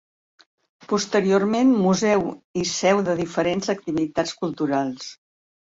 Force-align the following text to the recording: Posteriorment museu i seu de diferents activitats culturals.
Posteriorment 0.93 1.75
museu 1.83 2.25
i 2.63 2.67
seu 2.73 3.05
de 3.11 3.17
diferents 3.23 3.73
activitats 3.79 4.37
culturals. 4.43 5.17